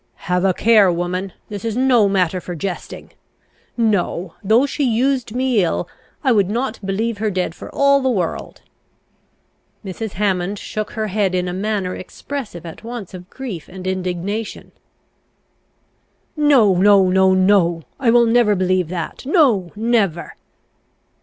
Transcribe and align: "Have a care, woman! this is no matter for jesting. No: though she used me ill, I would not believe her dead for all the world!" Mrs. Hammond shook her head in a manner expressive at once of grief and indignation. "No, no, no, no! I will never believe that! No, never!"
"Have 0.25 0.43
a 0.45 0.51
care, 0.55 0.91
woman! 0.91 1.31
this 1.49 1.63
is 1.63 1.77
no 1.77 2.09
matter 2.09 2.41
for 2.41 2.55
jesting. 2.55 3.11
No: 3.77 4.33
though 4.43 4.65
she 4.65 4.83
used 4.83 5.35
me 5.35 5.63
ill, 5.63 5.87
I 6.23 6.31
would 6.31 6.49
not 6.49 6.79
believe 6.83 7.19
her 7.19 7.29
dead 7.29 7.53
for 7.53 7.69
all 7.69 8.01
the 8.01 8.09
world!" 8.09 8.63
Mrs. 9.85 10.13
Hammond 10.13 10.57
shook 10.57 10.93
her 10.93 11.05
head 11.09 11.35
in 11.35 11.47
a 11.47 11.53
manner 11.53 11.93
expressive 11.95 12.65
at 12.65 12.83
once 12.83 13.13
of 13.13 13.29
grief 13.29 13.69
and 13.69 13.85
indignation. 13.85 14.71
"No, 16.35 16.73
no, 16.77 17.07
no, 17.09 17.35
no! 17.35 17.83
I 17.99 18.09
will 18.09 18.25
never 18.25 18.55
believe 18.55 18.87
that! 18.87 19.23
No, 19.27 19.71
never!" 19.75 20.33